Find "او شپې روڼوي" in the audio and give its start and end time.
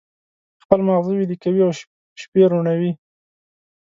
1.65-2.91